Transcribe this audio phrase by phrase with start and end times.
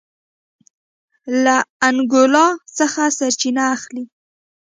[1.43, 1.57] له
[1.87, 2.45] انګولا
[2.77, 4.03] څخه سرچینه اخلي.